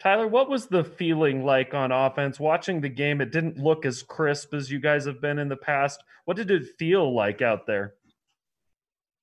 [0.00, 2.40] Tyler, what was the feeling like on offense?
[2.40, 5.56] Watching the game, it didn't look as crisp as you guys have been in the
[5.56, 6.02] past.
[6.24, 7.94] What did it feel like out there?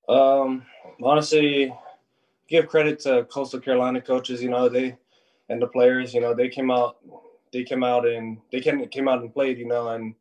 [0.08, 0.64] Um,
[1.02, 1.74] honestly,
[2.48, 4.40] give credit to Coastal Carolina coaches.
[4.40, 4.96] You know they
[5.48, 6.14] and the players.
[6.14, 6.98] You know they came out,
[7.52, 9.58] they came out and they came came out and played.
[9.58, 10.14] You know, and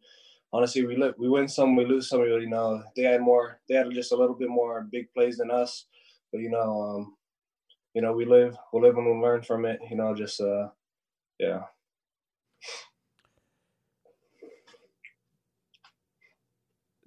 [0.52, 2.21] honestly, we look, we win some, we lose some.
[2.21, 5.52] You know, they had more, they had just a little bit more big plays than
[5.52, 5.86] us.
[6.32, 7.16] But you know, um,
[7.98, 9.79] you know, we live, we live and we learn from it.
[9.89, 10.68] You know, just uh,
[11.39, 11.61] yeah.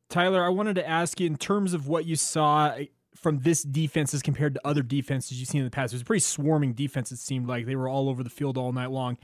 [0.09, 3.63] Tyler, I wanted to ask you in terms of what you saw eh, from this
[3.63, 5.93] defense as compared to other defenses you've seen in the past.
[5.93, 7.13] It was a pretty swarming defense.
[7.13, 9.17] It seemed like they were all over the field all night long.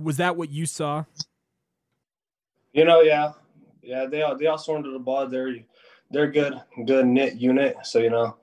[0.00, 1.04] Was that what you saw?
[2.72, 3.32] You know, yeah,
[3.82, 4.06] yeah.
[4.06, 5.26] They all they all swarmed to the ball.
[5.26, 5.56] They're
[6.12, 7.78] they're good, good knit unit.
[7.82, 8.36] So you know,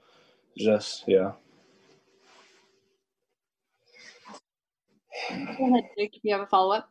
[0.58, 1.32] just yeah.
[5.58, 6.90] Go ahead, Jake, if you have a follow up.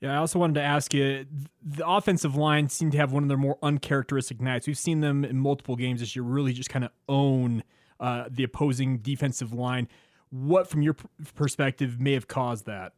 [0.00, 1.26] Yeah, I also wanted to ask you
[1.62, 4.66] the offensive line seemed to have one of their more uncharacteristic nights.
[4.66, 7.62] We've seen them in multiple games this year really just kind of own
[7.98, 9.88] uh, the opposing defensive line.
[10.30, 10.96] What, from your
[11.34, 12.94] perspective, may have caused that?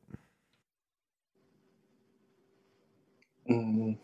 [3.51, 3.99] Mm.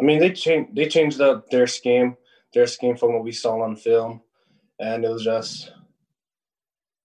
[0.00, 2.16] I mean, they changed they changed up their scheme,
[2.52, 4.22] their scheme from what we saw on film,
[4.80, 5.72] and it was just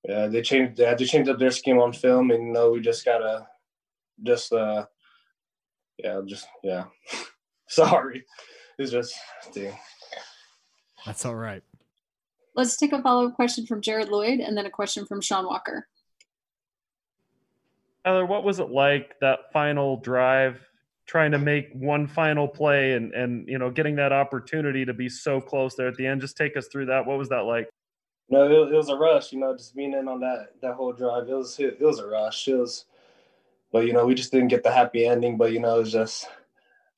[0.07, 0.77] yeah, they changed.
[0.77, 3.47] They had to change up their scheme on film, and you know, we just gotta,
[4.23, 4.85] just uh,
[5.97, 6.85] yeah, just yeah.
[7.67, 8.25] Sorry,
[8.77, 9.13] it's just
[9.53, 9.77] dang.
[11.05, 11.63] That's all right.
[12.55, 15.45] Let's take a follow up question from Jared Lloyd, and then a question from Sean
[15.45, 15.87] Walker.
[18.05, 20.59] Tyler, what was it like that final drive,
[21.05, 25.09] trying to make one final play, and and you know, getting that opportunity to be
[25.09, 26.21] so close there at the end?
[26.21, 27.05] Just take us through that.
[27.05, 27.69] What was that like?
[28.29, 29.31] No, it, it, was a rush.
[29.33, 31.27] You know, just being in on that that whole drive.
[31.27, 32.47] It was it, it was a rush.
[32.47, 32.85] It was,
[33.71, 35.37] but you know, we just didn't get the happy ending.
[35.37, 36.27] But you know, it was just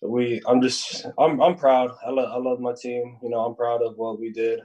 [0.02, 0.42] we.
[0.46, 1.92] I'm just I'm I'm proud.
[2.06, 3.18] I love I love my team.
[3.24, 4.62] You know, I'm proud of what we did,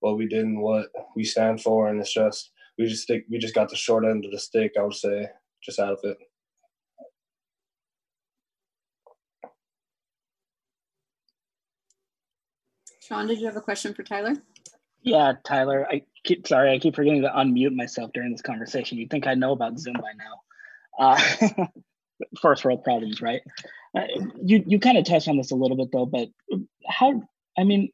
[0.00, 1.88] what we did, and what we stand for.
[1.88, 4.72] And it's just we just think we just got the short end of the stick.
[4.78, 5.28] I would say
[5.62, 6.18] just out of it.
[13.00, 14.34] Sean, did you have a question for Tyler?
[15.02, 15.86] Yeah, Tyler.
[15.90, 18.98] I keep sorry, I keep forgetting to unmute myself during this conversation.
[18.98, 20.40] You'd think I know about Zoom by now.
[20.98, 21.66] Uh,
[22.40, 23.40] first world problems, right?
[23.96, 24.06] Uh,
[24.42, 26.28] you you kind of touched on this a little bit though, but
[26.86, 27.22] how?
[27.58, 27.90] I mean,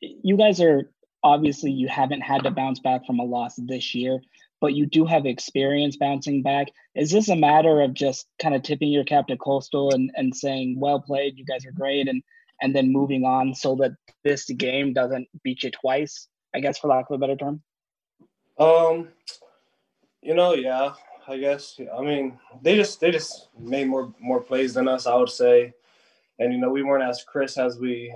[0.00, 0.90] you guys are
[1.22, 4.20] obviously you haven't had to bounce back from a loss this year,
[4.60, 6.68] but you do have experience bouncing back.
[6.94, 10.34] Is this a matter of just kind of tipping your cap to Coastal and and
[10.34, 12.22] saying, "Well played, you guys are great," and
[12.62, 13.92] and then moving on so that
[14.24, 17.60] this game doesn't beat you twice, I guess, for lack of a better term?
[18.58, 19.08] Um,
[20.22, 20.94] you know, yeah,
[21.26, 21.78] I guess.
[21.96, 25.74] I mean, they just they just made more more plays than us, I would say,
[26.38, 28.14] and you know, we weren't as crisp as we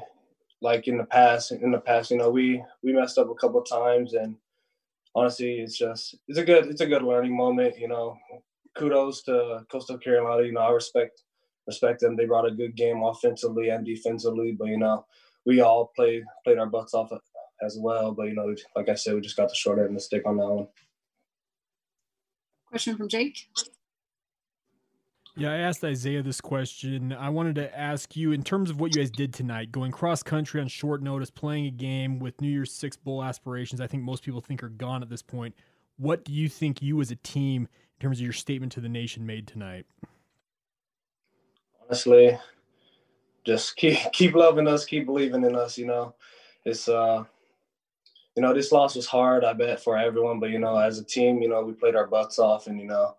[0.61, 1.53] like in the past.
[1.53, 4.37] In the past, you know, we we messed up a couple times, and
[5.15, 7.79] honestly, it's just it's a good it's a good learning moment.
[7.79, 8.17] You know,
[8.77, 10.47] kudos to Coastal Carolina.
[10.47, 11.23] You know, I respect
[11.67, 12.17] respect them.
[12.17, 15.05] They brought a good game offensively and defensively, but you know,
[15.45, 17.11] we all played played our butts off
[17.63, 18.13] as well.
[18.13, 20.23] But you know, like I said, we just got the short end of the stick
[20.27, 20.69] on that one.
[22.69, 23.49] Question from Jake.
[25.39, 27.13] Yeah, I asked Isaiah this question.
[27.13, 30.23] I wanted to ask you, in terms of what you guys did tonight, going cross
[30.23, 34.03] country on short notice, playing a game with New Year's Six bowl aspirations, I think
[34.03, 35.55] most people think are gone at this point.
[35.99, 38.89] What do you think you as a team, in terms of your statement to the
[38.89, 39.85] nation, made tonight?
[41.87, 42.39] Honestly,
[43.45, 45.79] just keep keep loving us, keep believing in us.
[45.79, 46.15] You know,
[46.65, 47.25] it's uh,
[48.37, 49.45] you know, this loss was hard.
[49.45, 52.07] I bet for everyone, but you know, as a team, you know, we played our
[52.07, 53.17] butts off, and you know,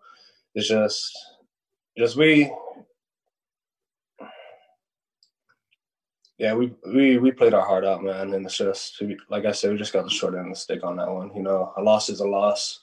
[0.54, 1.18] it's just,
[1.98, 2.52] just we.
[6.38, 9.72] Yeah, we, we we played our heart out, man, and it's just like I said,
[9.72, 11.36] we just got the short end of the stick on that one.
[11.36, 12.82] You know, a loss is a loss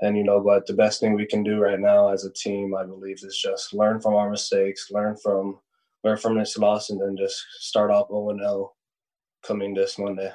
[0.00, 2.74] and you know but the best thing we can do right now as a team
[2.74, 5.58] i believe is just learn from our mistakes learn from
[6.04, 8.72] learn from this loss and then just start off 0 0
[9.42, 10.32] coming this monday